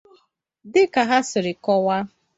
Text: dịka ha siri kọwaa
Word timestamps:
dịka 0.73 1.01
ha 1.09 1.17
siri 1.29 1.53
kọwaa 1.63 2.03